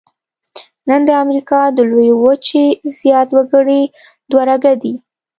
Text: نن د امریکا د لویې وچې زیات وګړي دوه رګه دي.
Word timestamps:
نن 0.87 1.01
د 1.07 1.11
امریکا 1.23 1.61
د 1.77 1.77
لویې 1.91 2.13
وچې 2.23 2.65
زیات 2.97 3.27
وګړي 3.33 3.81
دوه 4.29 4.43
رګه 4.49 4.73
دي. 4.81 4.93